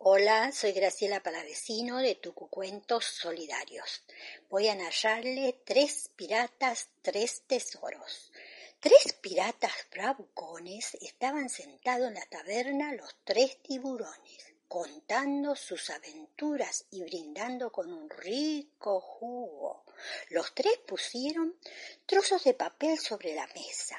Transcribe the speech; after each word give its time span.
Hola, 0.00 0.52
soy 0.52 0.70
Graciela 0.70 1.24
Palavecino 1.24 1.98
de 1.98 2.14
Tucucuentos 2.14 3.04
Solidarios. 3.04 4.04
Voy 4.48 4.68
a 4.68 4.76
narrarle 4.76 5.60
tres 5.64 6.12
piratas, 6.14 6.90
tres 7.02 7.42
tesoros. 7.48 8.30
Tres 8.78 9.14
piratas 9.20 9.72
bravucones 9.90 10.94
estaban 11.00 11.48
sentados 11.48 12.06
en 12.06 12.14
la 12.14 12.24
taberna 12.26 12.92
los 12.92 13.12
tres 13.24 13.60
tiburones, 13.60 14.54
contando 14.68 15.56
sus 15.56 15.90
aventuras 15.90 16.86
y 16.92 17.02
brindando 17.02 17.72
con 17.72 17.92
un 17.92 18.08
rico 18.08 19.00
jugo. 19.00 19.82
Los 20.30 20.54
tres 20.54 20.78
pusieron 20.86 21.58
trozos 22.06 22.44
de 22.44 22.54
papel 22.54 23.00
sobre 23.00 23.34
la 23.34 23.48
mesa, 23.48 23.98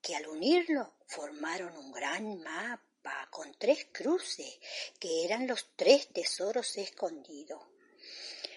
que 0.00 0.16
al 0.16 0.26
unirlo 0.26 0.94
formaron 1.06 1.76
un 1.76 1.92
gran 1.92 2.38
mapa 2.40 2.89
con 3.30 3.54
tres 3.54 3.86
cruces, 3.92 4.58
que 4.98 5.24
eran 5.24 5.46
los 5.46 5.68
tres 5.76 6.08
tesoros 6.08 6.76
escondidos. 6.76 7.62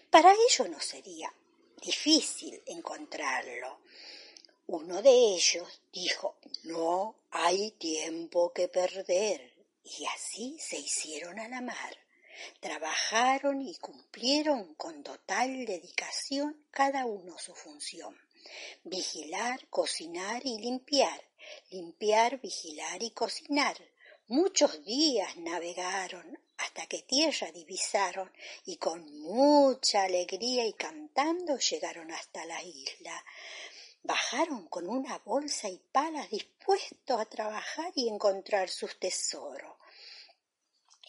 Para 0.10 0.34
ello 0.34 0.68
no 0.68 0.80
sería 0.80 1.34
difícil 1.82 2.62
encontrarlo. 2.66 3.80
Uno 4.68 5.02
de 5.02 5.12
ellos 5.12 5.82
dijo, 5.92 6.38
no 6.64 7.16
hay 7.32 7.72
tiempo 7.72 8.52
que 8.54 8.68
perder, 8.68 9.54
y 9.84 10.06
así 10.06 10.58
se 10.60 10.78
hicieron 10.78 11.40
a 11.40 11.48
la 11.48 11.62
mar. 11.62 11.98
Trabajaron 12.60 13.62
y 13.62 13.76
cumplieron 13.76 14.76
con 14.76 15.04
total 15.04 15.66
dedicación 15.66 16.66
cada 16.72 17.06
uno 17.06 17.38
su 17.38 17.54
función. 17.54 18.18
Vigilar, 18.84 19.68
cocinar 19.70 20.46
y 20.46 20.58
limpiar. 20.58 21.22
Limpiar, 21.70 22.40
vigilar 22.40 23.04
y 23.04 23.12
cocinar. 23.12 23.78
Muchos 24.28 24.86
días 24.86 25.36
navegaron 25.36 26.40
hasta 26.58 26.86
que 26.86 27.02
tierra 27.02 27.52
divisaron 27.52 28.32
y 28.64 28.78
con 28.78 29.06
mucha 29.20 30.04
alegría 30.04 30.66
y 30.66 30.72
cantando 30.72 31.58
llegaron 31.58 32.10
hasta 32.10 32.46
la 32.46 32.64
isla. 32.64 33.26
Bajaron 34.02 34.68
con 34.70 34.88
una 34.88 35.18
bolsa 35.20 35.68
y 35.68 35.78
palas 35.78 36.30
dispuestos 36.30 37.20
a 37.20 37.26
trabajar 37.26 37.92
y 37.96 38.08
encontrar 38.08 38.70
sus 38.70 38.98
tesoros. 38.98 39.76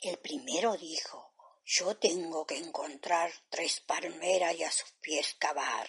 El 0.02 0.18
primero 0.18 0.76
dijo, 0.76 1.34
yo 1.64 1.96
tengo 1.96 2.44
que 2.44 2.56
encontrar 2.58 3.32
tres 3.48 3.78
palmeras 3.78 4.56
y 4.56 4.64
a 4.64 4.72
sus 4.72 4.90
pies 5.00 5.34
cavar. 5.38 5.88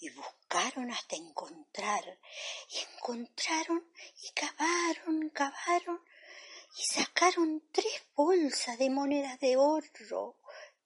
Y 0.00 0.08
buscaron 0.10 0.90
hasta 0.90 1.16
encontrar, 1.16 2.18
y 2.70 2.78
encontraron, 2.94 3.92
y 4.22 4.30
cavaron, 4.30 5.28
cavaron, 5.30 6.00
y 6.78 6.82
sacaron 6.82 7.62
tres 7.72 8.02
bolsas 8.14 8.78
de 8.78 8.90
monedas 8.90 9.40
de 9.40 9.56
oro. 9.56 10.36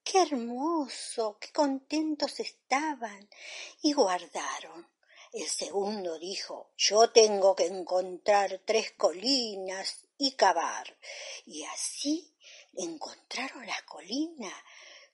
Qué 0.03 0.21
hermoso, 0.21 1.37
qué 1.39 1.51
contentos 1.51 2.39
estaban. 2.39 3.29
Y 3.81 3.91
guardaron. 3.91 4.87
El 5.33 5.47
segundo 5.47 6.17
dijo, 6.17 6.71
yo 6.77 7.11
tengo 7.11 7.55
que 7.55 7.65
encontrar 7.65 8.61
tres 8.65 8.93
colinas 8.93 10.07
y 10.17 10.31
cavar. 10.35 10.97
Y 11.45 11.63
así 11.63 12.35
encontraron 12.73 13.65
las 13.65 13.81
colinas 13.83 14.53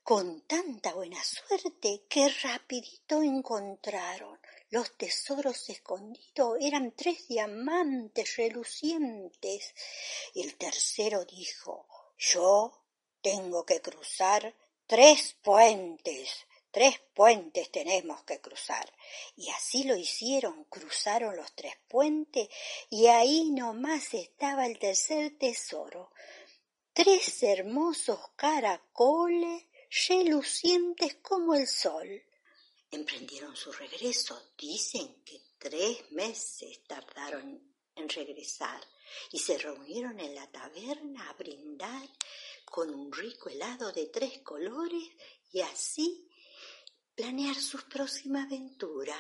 con 0.04 0.42
tanta 0.42 0.94
buena 0.94 1.22
suerte 1.24 2.06
que 2.08 2.30
rapidito 2.30 3.22
encontraron 3.22 4.40
los 4.70 4.98
tesoros 4.98 5.70
escondidos 5.70 6.58
eran 6.60 6.92
tres 6.92 7.28
diamantes 7.28 8.36
relucientes. 8.36 9.74
El 10.36 10.58
tercero 10.58 11.24
dijo, 11.26 11.88
yo 12.18 12.84
tengo 13.22 13.66
que 13.66 13.82
cruzar 13.82 14.54
tres 14.86 15.38
puentes. 15.42 16.46
Tres 16.70 17.00
puentes 17.14 17.72
tenemos 17.72 18.24
que 18.24 18.42
cruzar. 18.42 18.94
Y 19.36 19.50
así 19.50 19.86
lo 19.86 19.96
hicieron, 19.96 20.66
cruzaron 20.66 21.36
los 21.36 21.54
tres 21.54 21.76
puentes 21.88 22.50
y 22.90 23.08
ahí 23.08 23.52
nomás 23.52 24.14
estaba 24.14 24.66
el 24.66 24.78
tercer 24.78 25.38
tesoro. 25.38 26.12
Tres 26.94 27.42
hermosos 27.42 28.20
caracoles 28.36 29.64
relucientes 30.10 31.16
como 31.16 31.56
el 31.56 31.68
sol 31.68 32.22
emprendieron 32.92 33.56
su 33.56 33.72
regreso. 33.72 34.54
Dicen 34.58 35.24
que 35.24 35.42
tres 35.58 36.12
meses 36.12 36.84
tardaron 36.88 37.74
en 37.96 38.10
regresar 38.10 38.82
y 39.32 39.40
se 39.40 39.58
reunieron 39.58 40.20
en 40.20 40.36
la 40.36 40.50
taberna 40.52 41.30
a 41.30 41.34
brindar 41.34 42.08
con 42.66 42.94
un 42.94 43.12
rico 43.12 43.50
helado 43.50 43.92
de 43.92 44.08
tres 44.08 44.40
colores 44.40 45.04
y 45.52 45.62
así 45.62 46.30
planear 47.16 47.56
su 47.56 47.80
próxima 47.90 48.44
aventura. 48.44 49.18